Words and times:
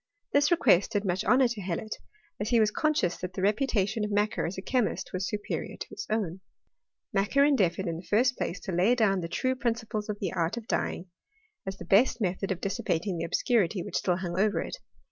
This 0.33 0.49
request 0.49 0.93
did 0.93 1.05
much 1.05 1.23
honour 1.23 1.47
to 1.49 1.61
Hellot, 1.61 1.93
as 2.39 2.49
he 2.49 2.59
was 2.59 2.71
conscious 2.71 3.17
that 3.17 3.33
the 3.33 3.43
reputation 3.43 4.03
of 4.03 4.09
Macquer 4.09 4.47
as 4.47 4.57
a 4.57 4.61
chemist 4.63 5.11
was 5.13 5.27
su 5.27 5.37
perior 5.37 5.79
to 5.79 5.87
his 5.89 6.07
own. 6.09 6.39
Macquer 7.13 7.43
endeavoured, 7.47 7.85
in 7.85 7.97
the 7.97 8.07
first 8.07 8.35
place, 8.35 8.59
to 8.61 8.71
lay 8.71 8.95
down 8.95 9.19
the 9.21 9.27
true 9.27 9.53
principles 9.53 10.09
of 10.09 10.17
the 10.19 10.33
art 10.33 10.57
of 10.57 10.67
dyeing, 10.67 11.05
as 11.67 11.77
the 11.77 11.85
best 11.85 12.19
method 12.19 12.49
of 12.51 12.59
dissipating 12.61 13.19
the 13.19 13.25
obscurity 13.25 13.83
which 13.83 13.97
still 13.97 14.15
hung 14.17 14.39
over 14.39 14.61
it. 14.61 14.77